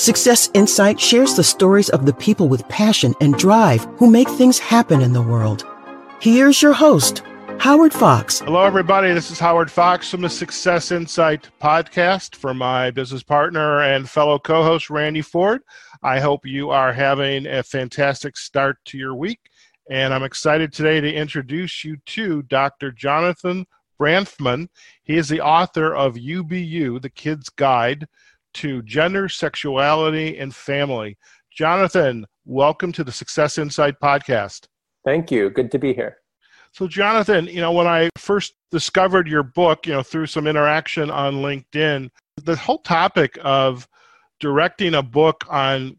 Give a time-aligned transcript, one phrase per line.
[0.00, 4.58] Success Insight shares the stories of the people with passion and drive who make things
[4.58, 5.66] happen in the world.
[6.22, 7.22] Here's your host,
[7.58, 8.40] Howard Fox.
[8.40, 9.12] Hello, everybody.
[9.12, 14.38] This is Howard Fox from the Success Insight podcast for my business partner and fellow
[14.38, 15.60] co host, Randy Ford.
[16.02, 19.50] I hope you are having a fantastic start to your week.
[19.90, 22.90] And I'm excited today to introduce you to Dr.
[22.90, 23.66] Jonathan
[24.00, 24.68] Branfman.
[25.02, 28.08] He is the author of You-Be-You, the Kid's Guide
[28.54, 31.16] to Gender, Sexuality, and Family.
[31.52, 34.66] Jonathan, welcome to the Success Insight podcast.
[35.04, 35.50] Thank you.
[35.50, 36.18] Good to be here.
[36.72, 41.10] So, Jonathan, you know, when I first discovered your book, you know, through some interaction
[41.10, 43.88] on LinkedIn, the whole topic of
[44.38, 45.96] directing a book on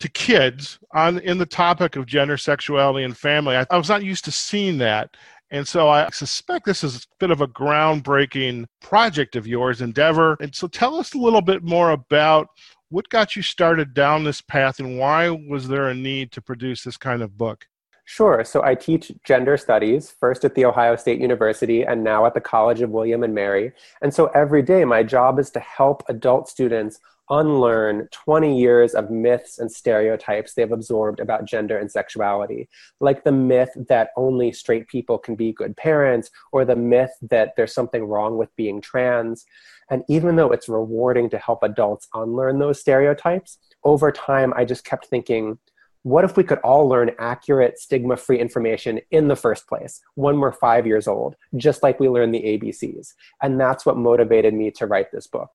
[0.00, 4.02] to kids on in the topic of gender, sexuality, and family, I, I was not
[4.02, 5.16] used to seeing that.
[5.54, 10.36] And so I suspect this is a bit of a groundbreaking project of yours, endeavor.
[10.40, 12.48] And so tell us a little bit more about
[12.88, 16.82] what got you started down this path and why was there a need to produce
[16.82, 17.68] this kind of book?
[18.06, 18.44] Sure.
[18.44, 22.40] So I teach gender studies, first at The Ohio State University and now at the
[22.40, 23.72] College of William and Mary.
[24.02, 29.10] And so every day my job is to help adult students unlearn 20 years of
[29.10, 32.68] myths and stereotypes they've absorbed about gender and sexuality,
[33.00, 37.54] like the myth that only straight people can be good parents, or the myth that
[37.56, 39.46] there's something wrong with being trans.
[39.88, 44.84] And even though it's rewarding to help adults unlearn those stereotypes, over time I just
[44.84, 45.58] kept thinking,
[46.04, 50.38] what if we could all learn accurate, stigma free information in the first place when
[50.38, 53.14] we're five years old, just like we learn the ABCs?
[53.42, 55.50] And that's what motivated me to write this book.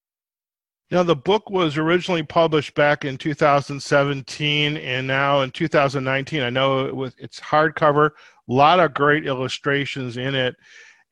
[0.90, 6.86] Now, the book was originally published back in 2017, and now in 2019, I know
[6.88, 8.12] it was, it's hardcover, a
[8.52, 10.56] lot of great illustrations in it.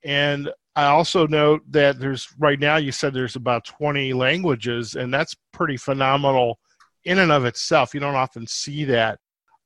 [0.03, 5.13] And I also note that there's right now, you said there's about 20 languages, and
[5.13, 6.57] that's pretty phenomenal
[7.03, 7.93] in and of itself.
[7.93, 9.19] You don't often see that.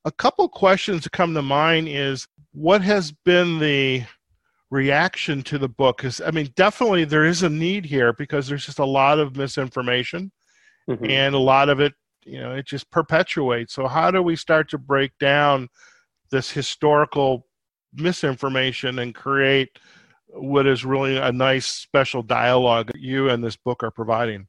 [0.06, 4.03] A couple questions that come to mind is what has been the
[4.70, 5.98] reaction to the book?
[5.98, 9.36] Because i mean definitely there is a need here because there's just a lot of
[9.36, 10.31] misinformation
[10.90, 11.06] mm-hmm.
[11.06, 11.94] and a lot of it
[12.25, 13.74] you know it just perpetuates.
[13.74, 15.70] So how do we start to break down
[16.30, 17.48] this historical
[17.94, 19.80] misinformation and create
[20.28, 24.48] what is really a nice special dialogue that you and this book are providing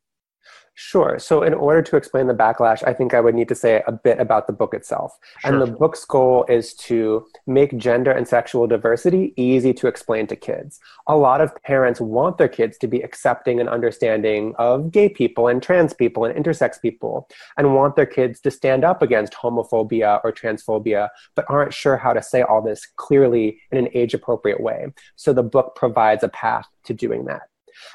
[0.74, 1.18] Sure.
[1.18, 3.92] So, in order to explain the backlash, I think I would need to say a
[3.92, 5.18] bit about the book itself.
[5.38, 5.52] Sure.
[5.52, 10.36] And the book's goal is to make gender and sexual diversity easy to explain to
[10.36, 10.80] kids.
[11.06, 15.46] A lot of parents want their kids to be accepting and understanding of gay people
[15.46, 17.28] and trans people and intersex people,
[17.58, 22.14] and want their kids to stand up against homophobia or transphobia, but aren't sure how
[22.14, 24.86] to say all this clearly in an age appropriate way.
[25.16, 27.42] So, the book provides a path to doing that.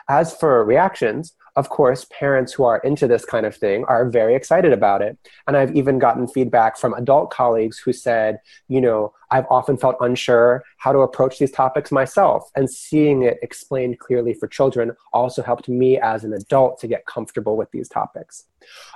[0.10, 4.36] As for reactions, of course, parents who are into this kind of thing are very
[4.36, 5.18] excited about it.
[5.48, 9.98] And I've even gotten feedback from adult colleagues who said, you know, I've often felt
[10.00, 12.50] unsure how to approach these topics myself.
[12.56, 17.06] And seeing it explained clearly for children also helped me as an adult to get
[17.08, 18.46] comfortable with these topics.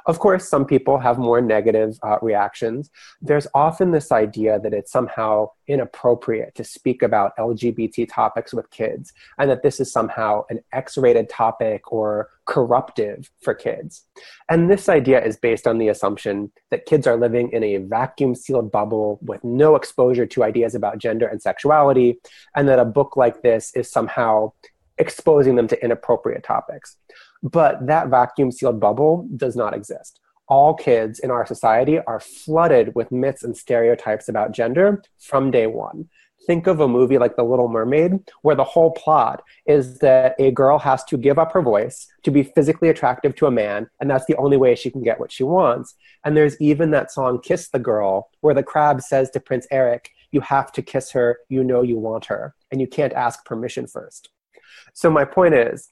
[0.05, 2.89] Of course, some people have more negative uh, reactions.
[3.21, 9.13] There's often this idea that it's somehow inappropriate to speak about LGBT topics with kids,
[9.37, 14.05] and that this is somehow an X rated topic or corruptive for kids.
[14.49, 18.35] And this idea is based on the assumption that kids are living in a vacuum
[18.35, 22.19] sealed bubble with no exposure to ideas about gender and sexuality,
[22.55, 24.51] and that a book like this is somehow
[24.97, 26.97] exposing them to inappropriate topics.
[27.43, 30.19] But that vacuum sealed bubble does not exist.
[30.47, 35.65] All kids in our society are flooded with myths and stereotypes about gender from day
[35.65, 36.09] one.
[36.47, 40.49] Think of a movie like The Little Mermaid, where the whole plot is that a
[40.51, 44.09] girl has to give up her voice to be physically attractive to a man, and
[44.09, 45.93] that's the only way she can get what she wants.
[46.25, 50.09] And there's even that song, Kiss the Girl, where the crab says to Prince Eric,
[50.31, 53.85] You have to kiss her, you know you want her, and you can't ask permission
[53.85, 54.29] first.
[54.93, 55.91] So, my point is,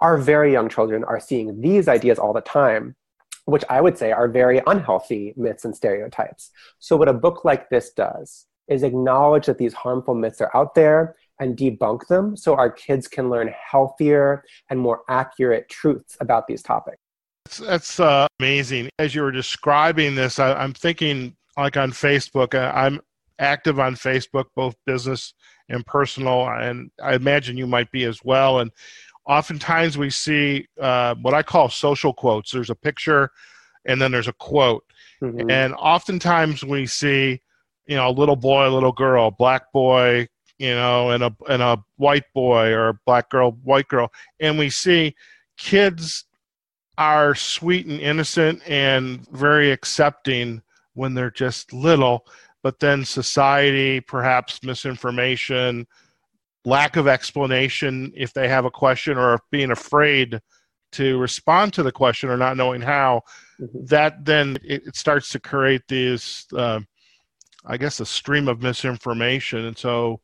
[0.00, 2.96] our very young children are seeing these ideas all the time,
[3.44, 6.50] which I would say are very unhealthy myths and stereotypes.
[6.78, 10.74] So, what a book like this does is acknowledge that these harmful myths are out
[10.74, 16.46] there and debunk them so our kids can learn healthier and more accurate truths about
[16.46, 16.98] these topics.
[17.44, 18.88] That's, that's uh, amazing.
[18.98, 23.00] As you were describing this, I, I'm thinking like on Facebook, uh, I'm
[23.38, 25.34] active on Facebook, both business
[25.68, 28.60] and personal, and I imagine you might be as well.
[28.60, 28.70] And
[29.26, 32.52] oftentimes we see uh, what I call social quotes.
[32.52, 33.30] There's a picture,
[33.84, 34.84] and then there's a quote,
[35.20, 35.50] mm-hmm.
[35.50, 37.40] and oftentimes we see,
[37.86, 41.62] you know, a little boy, a little girl, black boy, you know, and a and
[41.62, 45.14] a white boy or a black girl, white girl, and we see
[45.56, 46.24] kids
[46.98, 50.62] are sweet and innocent and very accepting
[50.94, 52.26] when they're just little,
[52.62, 55.86] but then society, perhaps misinformation,
[56.64, 60.40] lack of explanation if they have a question or being afraid
[60.92, 63.22] to respond to the question or not knowing how,
[63.58, 63.84] mm-hmm.
[63.86, 66.78] that then it, it, starts to create these, uh,
[67.64, 69.66] I guess, a stream of misinformation.
[69.66, 70.20] And so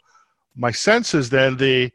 [0.56, 1.90] my sense is then the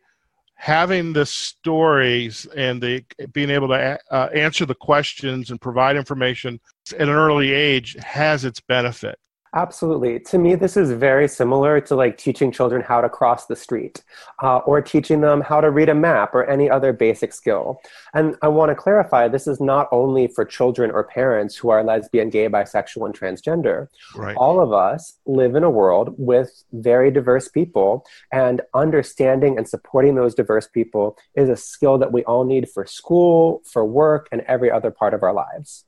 [0.56, 3.04] having the stories and the
[3.34, 6.60] being able to uh, answer the questions and provide information
[6.94, 9.19] at an early age has its benefit
[9.56, 10.20] Absolutely.
[10.20, 14.04] To me, this is very similar to like teaching children how to cross the street
[14.42, 17.80] uh, or teaching them how to read a map or any other basic skill.
[18.16, 21.84] And I want to clarify this is not only for children or parents who are
[21.84, 23.90] lesbian, gay, bisexual, and transgender.
[24.16, 24.36] Right.
[24.36, 30.16] All of us live in a world with very diverse people, and understanding and supporting
[30.16, 34.42] those diverse people is a skill that we all need for school, for work, and
[34.42, 35.86] every other part of our lives.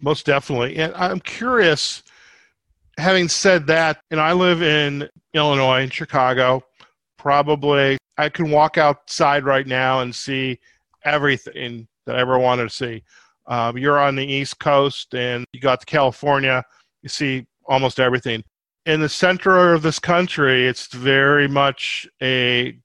[0.00, 0.76] Most definitely.
[0.76, 2.02] And I'm curious
[2.98, 6.62] having said that, and I live in Illinois, in Chicago.
[7.18, 10.58] Probably I can walk outside right now and see
[11.04, 13.02] everything that I ever wanted to see.
[13.46, 16.64] Um, you're on the East Coast and you got to California,
[17.02, 18.42] you see almost everything.
[18.86, 22.78] In the center of this country, it's very much a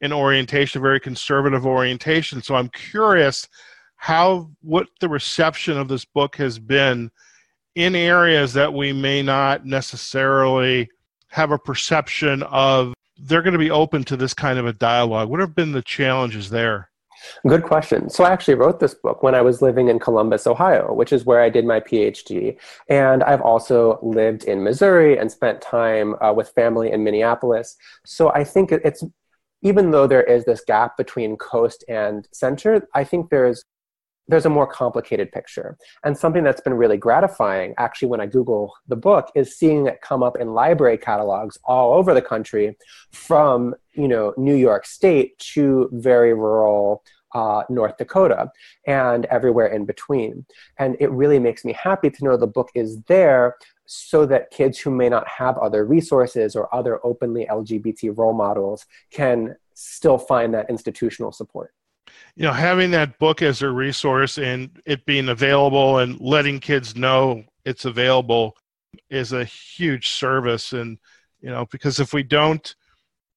[0.00, 2.42] an orientation, very conservative orientation.
[2.42, 3.48] So I'm curious
[3.96, 7.10] how what the reception of this book has been
[7.74, 10.88] in areas that we may not necessarily
[11.28, 15.28] have a perception of they're going to be open to this kind of a dialogue
[15.28, 16.90] what have been the challenges there
[17.46, 18.08] Good question.
[18.10, 21.24] So, I actually wrote this book when I was living in Columbus, Ohio, which is
[21.24, 22.56] where I did my PhD.
[22.88, 27.76] And I've also lived in Missouri and spent time uh, with family in Minneapolis.
[28.04, 29.04] So, I think it's,
[29.62, 33.64] even though there is this gap between coast and center, I think there's
[34.28, 35.76] there's a more complicated picture.
[36.04, 40.00] And something that's been really gratifying, actually, when I Google the book, is seeing it
[40.00, 42.76] come up in library catalogs all over the country,
[43.10, 47.02] from you know New York State to very rural
[47.34, 48.50] uh, North Dakota
[48.86, 50.44] and everywhere in between.
[50.78, 54.78] And it really makes me happy to know the book is there so that kids
[54.78, 60.54] who may not have other resources or other openly LGBT role models can still find
[60.54, 61.72] that institutional support
[62.36, 66.96] you know having that book as a resource and it being available and letting kids
[66.96, 68.56] know it's available
[69.10, 70.72] is a huge service.
[70.72, 70.98] And
[71.40, 72.74] you know because if we don't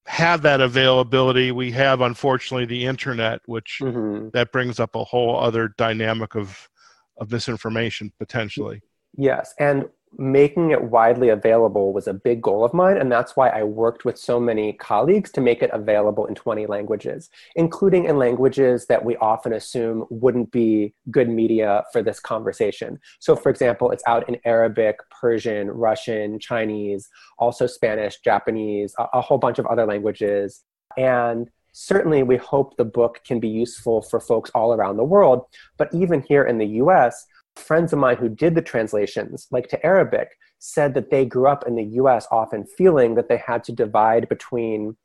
[0.08, 4.30] have that availability we have unfortunately the internet which mm-hmm.
[4.34, 6.70] that brings up a whole other dynamic of
[7.18, 8.82] of misinformation potentially.
[9.18, 9.54] Yes.
[9.60, 9.86] And
[10.18, 14.06] making it widely available was a big goal of mine, and that's why I worked
[14.06, 19.04] with so many colleagues to make it available in 20 languages, including in languages that
[19.04, 23.00] we often assume wouldn't be good media for this conversation.
[23.20, 29.22] So, for example, it's out in Arabic, Persian, Russian, Chinese, also Spanish, Japanese, a, a
[29.22, 30.64] whole bunch of other languages.
[30.98, 35.46] And certainly we hope the book can be useful for folks all around the world.
[35.78, 39.86] But even here in the US, friends of mine who did the translations, like to
[39.86, 43.72] Arabic, said that they grew up in the US often feeling that they had to
[43.72, 44.96] divide between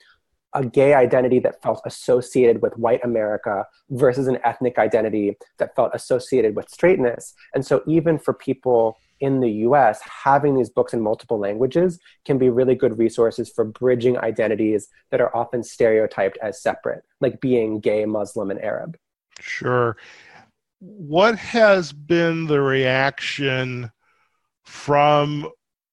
[0.53, 5.93] a gay identity that felt associated with white America versus an ethnic identity that felt
[5.95, 7.35] associated with straightness.
[7.55, 12.39] And so, even for people in the US, having these books in multiple languages can
[12.39, 17.79] be really good resources for bridging identities that are often stereotyped as separate, like being
[17.79, 18.97] gay, Muslim, and Arab.
[19.39, 19.97] Sure
[20.81, 23.91] what has been the reaction
[24.65, 25.49] from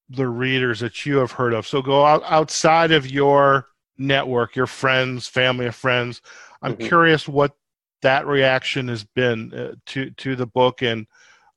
[0.08, 1.66] the readers that you have heard of?
[1.66, 3.66] So go out, outside of your
[3.98, 6.22] network, your friends, family of friends.
[6.62, 6.86] I'm mm-hmm.
[6.86, 7.52] curious what
[8.02, 11.06] that reaction has been uh, to to the book and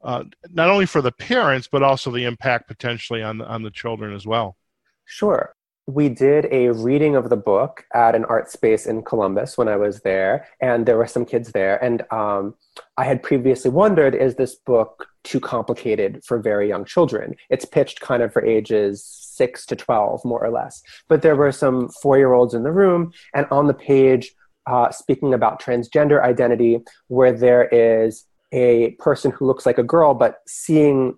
[0.03, 3.69] uh, not only for the parents but also the impact potentially on the, on the
[3.69, 4.57] children as well.
[5.05, 5.55] Sure
[5.87, 9.75] we did a reading of the book at an art space in Columbus when I
[9.75, 11.83] was there, and there were some kids there.
[11.83, 12.55] And um,
[12.97, 17.35] I had previously wondered is this book too complicated for very young children?
[17.49, 20.83] It's pitched kind of for ages six to 12, more or less.
[21.07, 24.33] But there were some four year olds in the room, and on the page,
[24.67, 30.13] uh, speaking about transgender identity, where there is a person who looks like a girl,
[30.13, 31.15] but seeing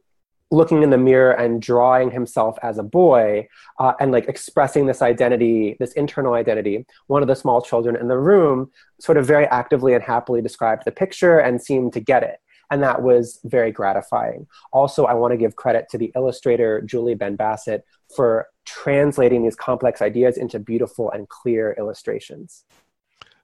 [0.53, 3.47] looking in the mirror and drawing himself as a boy
[3.79, 6.85] uh, and like expressing this identity this internal identity.
[7.07, 10.83] One of the small children in the room sort of very actively and happily described
[10.85, 12.37] the picture and seemed to get it.
[12.69, 14.45] And that was very gratifying.
[14.71, 17.81] Also i want to give credit to the illustrator julie benbassat
[18.15, 22.63] for translating these complex ideas into beautiful and clear illustrations.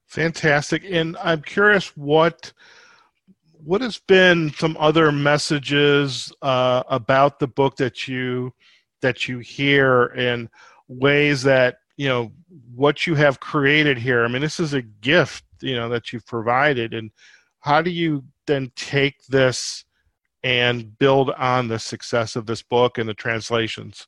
[0.05, 0.83] Fantastic.
[0.87, 2.53] And i'm curious what
[3.63, 8.53] what has been some other messages uh, about the book that you
[9.01, 10.49] that you hear and
[10.87, 12.31] ways that you know
[12.73, 14.23] what you have created here?
[14.23, 16.93] I mean this is a gift you know that you've provided.
[16.93, 17.11] And
[17.61, 19.85] how do you then take this
[20.43, 24.07] and build on the success of this book and the translations?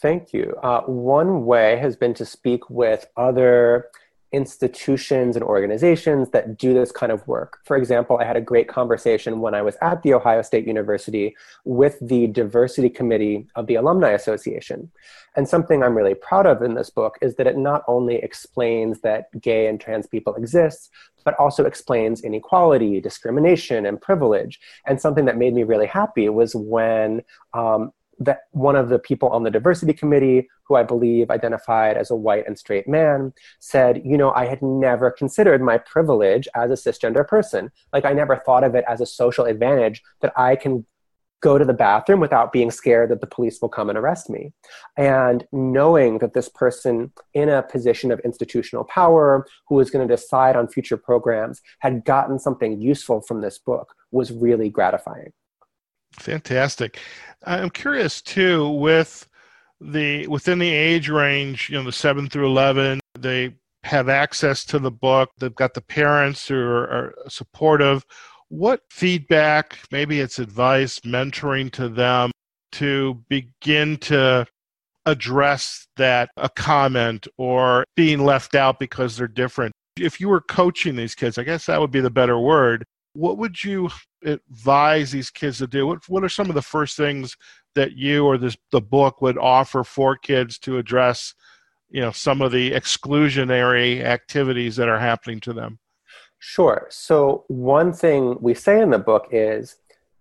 [0.00, 0.54] Thank you.
[0.62, 3.86] Uh, one way has been to speak with other
[4.34, 7.60] institutions and organizations that do this kind of work.
[7.64, 11.36] For example, I had a great conversation when I was at The Ohio State University
[11.64, 14.90] with the diversity committee of the Alumni Association.
[15.36, 19.00] And something I'm really proud of in this book is that it not only explains
[19.00, 20.90] that gay and trans people exist,
[21.24, 24.60] but also explains inequality, discrimination, and privilege.
[24.86, 27.22] And something that made me really happy was when
[27.54, 32.10] um, that one of the people on the diversity committee, who I believe identified as
[32.10, 36.70] a white and straight man, said, You know, I had never considered my privilege as
[36.70, 37.70] a cisgender person.
[37.92, 40.86] Like, I never thought of it as a social advantage that I can
[41.44, 44.50] go to the bathroom without being scared that the police will come and arrest me.
[44.96, 50.16] And knowing that this person in a position of institutional power who was going to
[50.16, 55.34] decide on future programs had gotten something useful from this book was really gratifying.
[56.18, 57.00] Fantastic.
[57.44, 59.28] I'm curious too with
[59.80, 64.78] the within the age range, you know, the seven through eleven, they have access to
[64.78, 65.30] the book.
[65.38, 68.04] They've got the parents who are, are supportive.
[68.48, 72.30] What feedback, maybe it's advice, mentoring to them
[72.72, 74.46] to begin to
[75.06, 79.72] address that a comment or being left out because they're different.
[79.98, 82.84] If you were coaching these kids, I guess that would be the better word.
[83.12, 83.90] What would you
[84.24, 85.86] advise these kids to do?
[85.86, 87.36] What, what are some of the first things
[87.74, 91.34] that you or this the book would offer for kids to address,
[91.90, 95.78] you know, some of the exclusionary activities that are happening to them?
[96.38, 96.86] Sure.
[96.90, 99.76] So one thing we say in the book is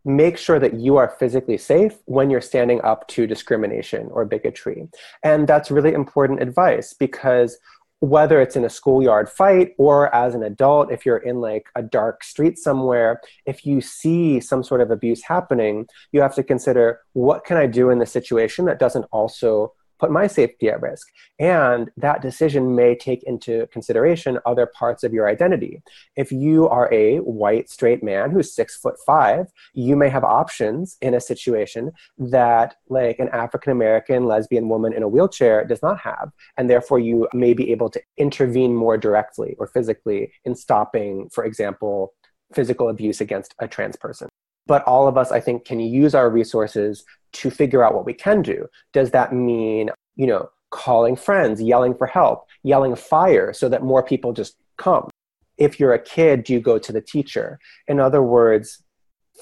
[0.06, 4.88] make sure that you are physically safe when you're standing up to discrimination or bigotry.
[5.24, 7.58] And that's really important advice because
[8.04, 11.82] whether it's in a schoolyard fight or as an adult, if you're in like a
[11.82, 17.00] dark street somewhere, if you see some sort of abuse happening, you have to consider
[17.14, 21.08] what can I do in the situation that doesn't also put my safety at risk.
[21.40, 25.82] And that decision may take into consideration other parts of your identity.
[26.16, 30.98] If you are a white straight man who's six foot five, you may have options
[31.02, 36.00] in a situation that like an African American lesbian woman in a wheelchair does not
[36.00, 36.32] have.
[36.58, 41.46] And therefore you may be able to intervene more directly or physically in stopping, for
[41.46, 42.14] example,
[42.54, 44.30] physical abuse against a trans person
[44.66, 47.04] but all of us i think can use our resources
[47.34, 48.68] to figure out what we can do.
[48.94, 54.04] Does that mean you know calling friends yelling for help yelling fire so that more
[54.04, 55.10] people just come?
[55.58, 57.60] If you're a kid do you go to the teacher?
[57.88, 58.84] In other words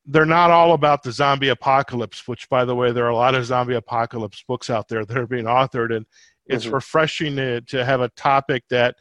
[0.07, 2.29] they're not all about the zombie apocalypse.
[2.29, 5.17] Which, by the way, there are a lot of zombie apocalypse books out there that
[5.17, 6.07] are being authored, and
[6.47, 6.75] it's mm-hmm.
[6.75, 8.97] refreshing to, to have a topic that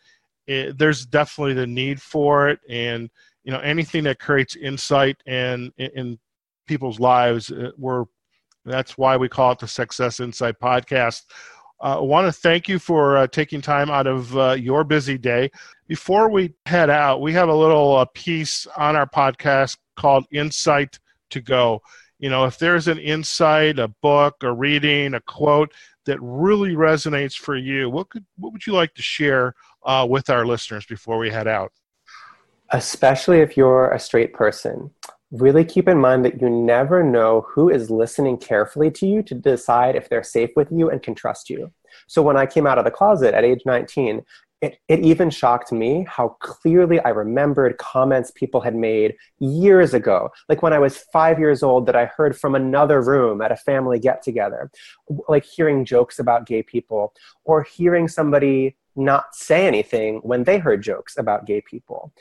[0.48, 3.10] it, there's definitely the need for it, and
[3.44, 6.20] you know anything that creates insight and in, in
[6.68, 8.06] people's lives, uh, we're
[8.66, 11.24] that's why we call it the Success Insight Podcast.
[11.82, 15.18] Uh, I want to thank you for uh, taking time out of uh, your busy
[15.18, 15.52] day.
[15.88, 20.98] Before we head out, we have a little uh, piece on our podcast called Insight
[21.32, 21.82] to Go.
[22.20, 25.74] You know, if there's an insight, a book, a reading, a quote
[26.06, 29.54] that really resonates for you, what could what would you like to share
[29.86, 31.74] uh, with our listeners before we head out?
[32.70, 34.90] Especially if you're a straight person,
[35.34, 39.34] really keep in mind that you never know who is listening carefully to you to
[39.34, 41.72] decide if they're safe with you and can trust you.
[42.08, 44.24] So when I came out of the closet at age 19,
[44.62, 50.30] it, it even shocked me how clearly I remembered comments people had made years ago.
[50.48, 53.58] Like when I was five years old, that I heard from another room at a
[53.58, 54.72] family get together,
[55.28, 57.14] like hearing jokes about gay people,
[57.44, 62.14] or hearing somebody not say anything when they heard jokes about gay people.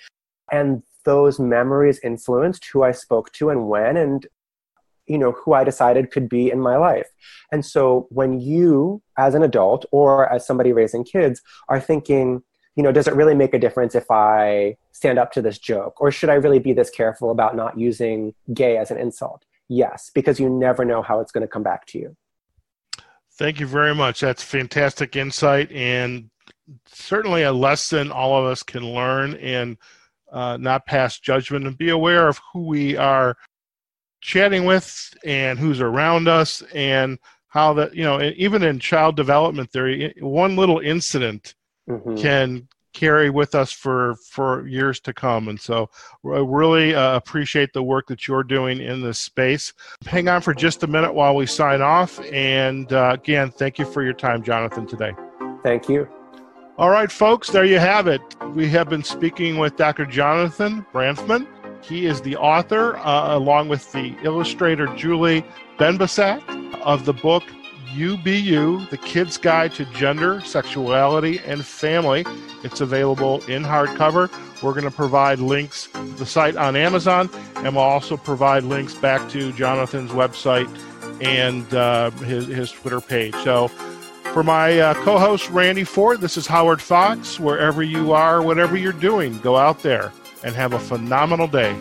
[0.51, 4.27] And those memories influenced who I spoke to and when, and
[5.07, 7.09] you know who I decided could be in my life.
[7.51, 12.43] And so when you, as an adult or as somebody raising kids, are thinking,
[12.77, 16.01] you know, does it really make a difference if I stand up to this joke,
[16.01, 19.45] or should I really be this careful about not using gay as an insult?
[19.69, 22.17] Yes, because you never know how it's going to come back to you.
[23.33, 24.21] Thank you very much.
[24.21, 26.31] That's fantastic insight and
[26.87, 29.77] certainly a lesson all of us can learn and
[30.33, 33.37] uh, not pass judgment and be aware of who we are
[34.21, 39.71] chatting with and who's around us and how that you know even in child development
[39.71, 41.55] theory one little incident
[41.89, 42.17] mm-hmm.
[42.17, 45.49] can carry with us for for years to come.
[45.49, 45.91] And so
[46.25, 49.73] i really uh, appreciate the work that you're doing in this space.
[50.07, 52.21] Hang on for just a minute while we sign off.
[52.33, 55.13] And uh, again thank you for your time jonathan today.
[55.63, 56.22] Thank you
[56.79, 58.23] all right folks there you have it
[58.55, 61.47] we have been speaking with dr jonathan branfman
[61.83, 65.45] he is the author uh, along with the illustrator julie
[65.79, 66.43] benbassat
[66.81, 67.43] of the book
[67.95, 68.17] You,
[68.87, 72.25] The Kid's Guide to Gender, Sexuality, and Family.
[72.65, 74.31] It's available in hardcover.
[74.63, 78.95] We're going to provide links to the site on Amazon, and we'll also provide links
[78.95, 80.71] back to Jonathan's website
[81.23, 83.35] and uh, his, his Twitter page.
[83.45, 83.71] So,
[84.33, 87.39] for my uh, co host, Randy Ford, this is Howard Fox.
[87.39, 90.13] Wherever you are, whatever you're doing, go out there
[90.43, 91.77] and have a phenomenal day.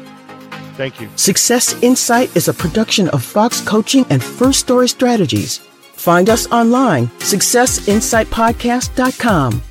[0.76, 1.10] Thank you.
[1.16, 5.58] Success Insight is a production of Fox Coaching and First Story Strategies.
[5.58, 9.71] Find us online, successinsightpodcast.com.